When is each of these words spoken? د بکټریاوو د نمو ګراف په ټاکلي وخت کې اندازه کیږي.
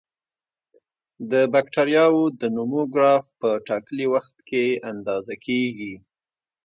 د 1.31 1.33
بکټریاوو 1.53 2.23
د 2.39 2.41
نمو 2.55 2.83
ګراف 2.93 3.25
په 3.39 3.49
ټاکلي 3.67 4.05
وخت 4.13 4.35
کې 4.49 4.65
اندازه 4.91 5.33
کیږي. 5.45 5.93